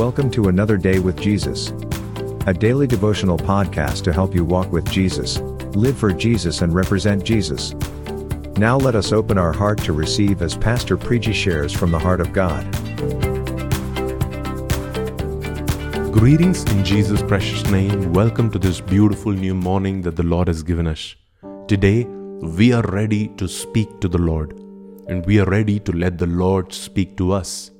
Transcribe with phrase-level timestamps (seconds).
[0.00, 1.74] Welcome to another day with Jesus,
[2.46, 5.40] a daily devotional podcast to help you walk with Jesus,
[5.76, 7.74] live for Jesus, and represent Jesus.
[8.56, 12.22] Now let us open our heart to receive as Pastor Preji shares from the heart
[12.22, 12.64] of God.
[16.10, 18.14] Greetings in Jesus' precious name.
[18.14, 21.14] Welcome to this beautiful new morning that the Lord has given us.
[21.68, 24.52] Today, we are ready to speak to the Lord,
[25.08, 27.70] and we are ready to let the Lord speak to us.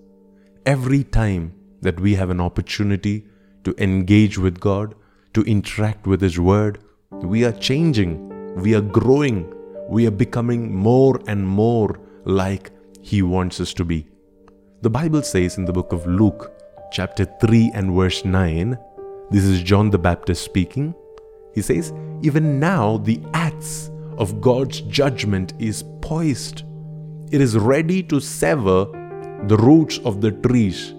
[0.67, 3.27] Every time that we have an opportunity
[3.65, 4.95] to engage with God,
[5.35, 6.79] to interact with His Word,
[7.11, 9.53] we are changing, we are growing,
[9.89, 12.71] we are becoming more and more like
[13.03, 14.07] He wants us to be.
[14.83, 16.53] The Bible says in the book of Luke,
[16.93, 18.79] chapter 3 and verse 9,
[19.31, 20.93] this is John the Baptist speaking.
[21.55, 26.65] He says, Even now the axe of God's judgment is poised.
[27.31, 28.87] It is ready to sever
[29.47, 30.95] the roots of the trees.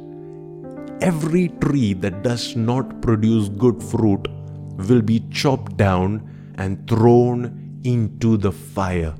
[1.02, 4.28] Every tree that does not produce good fruit
[4.88, 9.16] will be chopped down and thrown into the fire.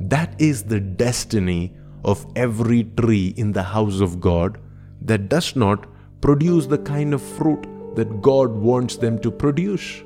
[0.00, 4.58] That is the destiny of every tree in the house of God
[5.00, 5.86] that does not
[6.20, 7.66] produce the kind of fruit
[7.96, 10.04] that God wants them to produce.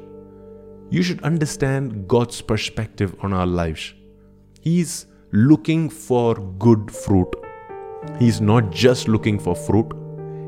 [0.88, 3.92] You should understand God's perspective on our lives.
[4.62, 7.34] He's looking for good fruit.
[8.19, 9.92] He's not just looking for fruit.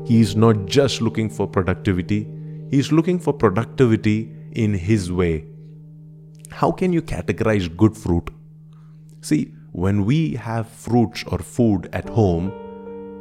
[0.05, 2.27] He's not just looking for productivity.
[2.71, 5.45] He's looking for productivity in His way.
[6.51, 8.29] How can you categorize good fruit?
[9.21, 12.51] See, when we have fruits or food at home,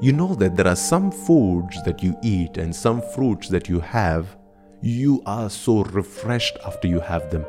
[0.01, 3.81] you know that there are some foods that you eat and some fruits that you
[3.81, 4.37] have,
[4.81, 7.45] you are so refreshed after you have them.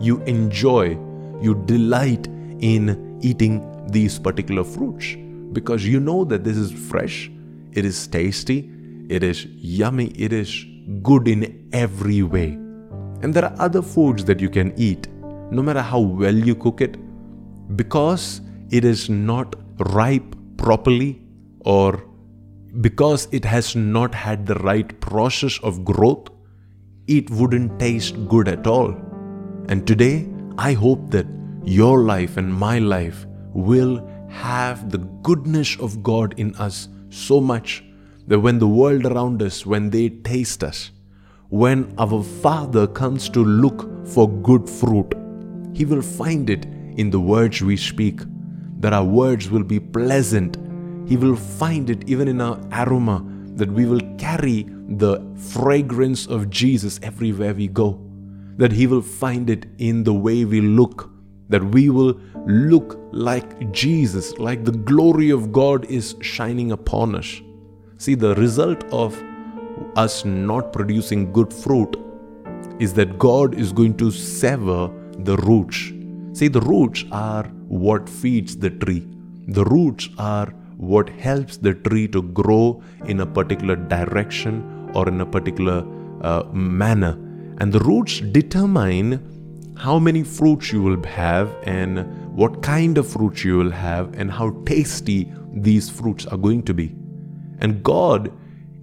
[0.00, 0.98] You enjoy,
[1.40, 2.28] you delight
[2.60, 5.16] in eating these particular fruits
[5.52, 7.30] because you know that this is fresh,
[7.72, 8.70] it is tasty,
[9.08, 10.64] it is yummy, it is
[11.02, 12.52] good in every way.
[13.22, 15.08] And there are other foods that you can eat,
[15.50, 16.96] no matter how well you cook it,
[17.76, 18.40] because
[18.70, 19.56] it is not
[19.94, 21.20] ripe properly
[21.60, 22.04] or
[22.80, 26.28] because it has not had the right process of growth,
[27.06, 28.94] it wouldn't taste good at all.
[29.68, 30.28] And today,
[30.58, 31.26] I hope that
[31.64, 37.84] your life and my life will have the goodness of God in us so much
[38.26, 40.90] that when the world around us, when they taste us,
[41.48, 45.12] when our Father comes to look for good fruit,
[45.74, 46.64] He will find it
[46.96, 48.20] in the words we speak,
[48.78, 50.56] that our words will be pleasant.
[51.08, 53.24] He will find it even in our aroma,
[53.56, 58.00] that we will carry the fragrance of Jesus everywhere we go,
[58.56, 61.10] that He will find it in the way we look,
[61.50, 67.40] that we will look like Jesus, like the glory of God is shining upon us.
[67.98, 69.22] See, the result of
[69.96, 71.96] us not producing good fruit
[72.78, 75.92] is that God is going to sever the roots.
[76.32, 79.06] See, the roots are what feeds the tree,
[79.48, 85.20] the roots are what helps the tree to grow in a particular direction or in
[85.20, 85.86] a particular
[86.22, 87.18] uh, manner.
[87.58, 89.39] And the roots determine
[89.80, 92.04] how many fruits you will have and
[92.36, 96.74] what kind of fruits you will have and how tasty these fruits are going to
[96.74, 96.94] be.
[97.60, 98.30] And God,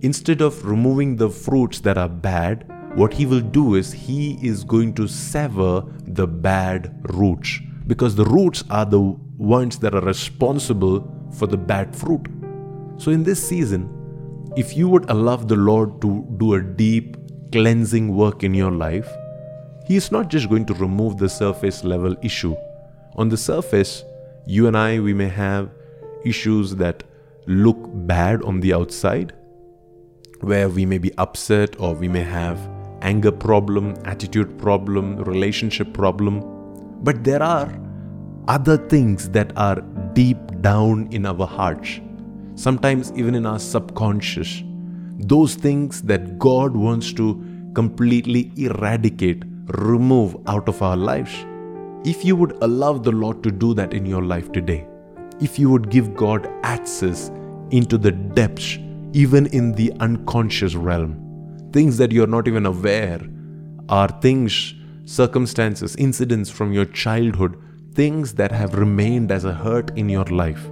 [0.02, 2.66] instead of removing the fruits that are bad,
[2.96, 8.26] what He will do is He is going to sever the bad roots because the
[8.26, 9.00] roots are the
[9.38, 11.08] ones that are responsible
[11.38, 12.28] for the bad fruit.
[12.98, 13.88] So, in this season,
[14.58, 17.18] if you would allow the Lord to do a deep
[17.52, 19.08] cleansing work in your life,
[19.88, 22.58] He is not just going to remove the surface level issue.
[23.16, 24.04] On the surface,
[24.46, 25.70] you and I, we may have
[26.26, 27.04] issues that
[27.46, 29.34] look bad on the outside,
[30.42, 32.60] where we may be upset or we may have
[33.02, 36.44] anger problem, attitude problem, relationship problem.
[37.02, 37.74] But there are
[38.50, 39.80] other things that are
[40.12, 42.02] deep down in our hearts,
[42.56, 44.64] sometimes even in our subconscious.
[45.20, 47.42] Those things that God wants to
[47.74, 51.46] completely eradicate, remove out of our lives.
[52.06, 54.88] If you would allow the Lord to do that in your life today,
[55.42, 57.30] if you would give God access
[57.72, 58.78] into the depths,
[59.14, 63.22] even in the unconscious realm, things that you're not even aware
[63.90, 64.74] are things,
[65.06, 67.62] circumstances, incidents from your childhood,
[67.94, 70.70] things that have remained as a hurt in your life.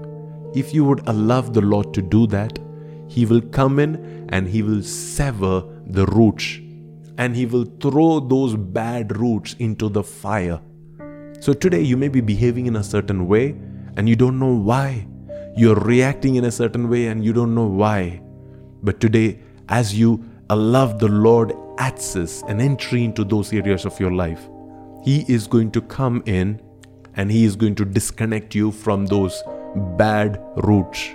[0.53, 2.59] If you would allow the Lord to do that,
[3.07, 6.59] He will come in and He will sever the roots
[7.17, 10.61] and He will throw those bad roots into the fire.
[11.39, 13.55] So today you may be behaving in a certain way
[13.97, 15.07] and you don't know why.
[15.57, 18.21] You're reacting in a certain way and you don't know why.
[18.83, 19.39] But today,
[19.69, 24.47] as you allow the Lord access and entry into those areas of your life,
[25.03, 26.61] He is going to come in
[27.15, 29.41] and He is going to disconnect you from those
[29.97, 31.09] bad roots.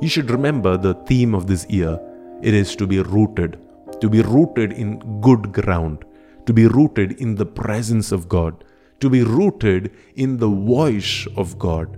[0.00, 2.00] You should remember the theme of this year
[2.42, 3.58] it is to be rooted,
[4.02, 6.04] to be rooted in good ground,
[6.46, 8.64] to be rooted in the presence of God,
[8.98, 11.96] to be rooted in the voice of God.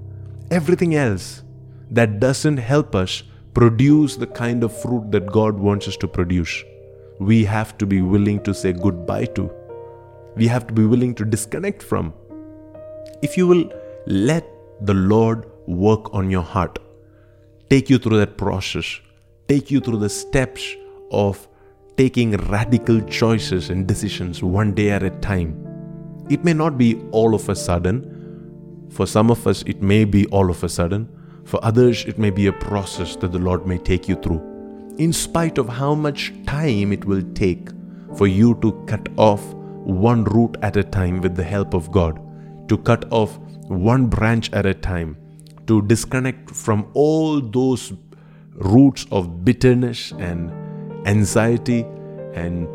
[0.50, 1.42] Everything else
[1.90, 3.22] that doesn't help us
[3.54, 6.62] produce the kind of fruit that God wants us to produce,
[7.20, 9.50] we have to be willing to say goodbye to.
[10.36, 12.12] We have to be willing to disconnect from.
[13.22, 13.72] If you will
[14.06, 14.46] let
[14.82, 16.78] the Lord work on your heart,
[17.70, 19.00] take you through that process,
[19.48, 20.74] take you through the steps
[21.10, 21.48] of
[21.96, 25.60] taking radical choices and decisions one day at a time.
[26.28, 28.88] It may not be all of a sudden.
[28.90, 31.08] For some of us, it may be all of a sudden.
[31.44, 34.42] For others, it may be a process that the Lord may take you through.
[34.98, 37.68] In spite of how much time it will take
[38.16, 39.42] for you to cut off
[39.84, 42.20] one root at a time with the help of God,
[42.68, 43.38] to cut off
[43.68, 45.16] one branch at a time,
[45.66, 47.92] to disconnect from all those
[48.54, 50.63] roots of bitterness and
[51.06, 51.86] anxiety
[52.34, 52.68] and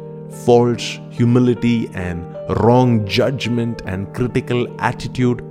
[0.45, 2.25] false humility and
[2.61, 5.43] wrong judgment and critical attitude.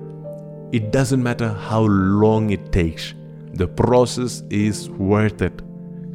[0.72, 3.14] It doesn't matter how long it takes,
[3.54, 5.62] the process is worth it.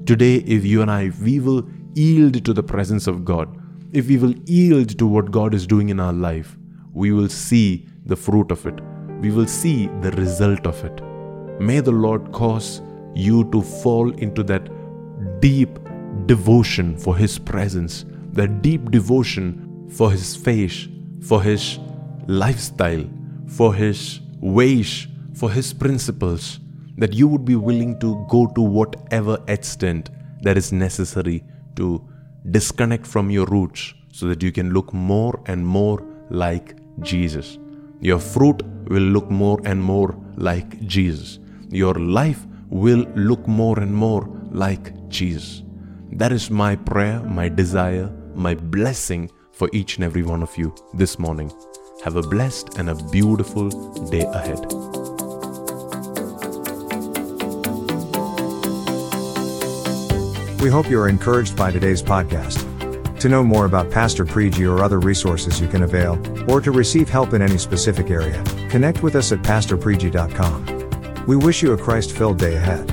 [0.06, 3.50] Today, if you and I, we will yield to the presence of God,
[3.94, 6.57] if we will yield to what God is doing in our life,
[6.94, 8.80] we will see the fruit of it.
[9.21, 11.01] We will see the result of it.
[11.60, 12.81] May the Lord cause
[13.15, 14.69] you to fall into that
[15.39, 15.80] deep
[16.28, 20.88] devotion for His presence, that deep devotion for His face,
[21.22, 21.80] for His
[22.28, 23.06] lifestyle,
[23.48, 26.60] for His ways, for His principles,
[26.98, 30.10] that you would be willing to go to whatever extent
[30.42, 31.44] that is necessary
[31.75, 32.08] to
[32.52, 37.58] disconnect from your roots so that you can look more and more like Jesus.
[38.02, 41.40] Your fruit will look more and more like Jesus.
[41.70, 45.62] Your life will look more and more like Jesus.
[46.18, 50.75] That is my prayer, my desire, my blessing for each and every one of you
[50.94, 51.51] this morning.
[52.04, 53.69] Have a blessed and a beautiful
[54.10, 54.60] day ahead.
[60.62, 62.69] We hope you are encouraged by today's podcast.
[63.19, 67.10] To know more about Pastor Preji or other resources you can avail, or to receive
[67.10, 71.25] help in any specific area, connect with us at pastorpreji.com.
[71.25, 72.93] We wish you a Christ filled day ahead.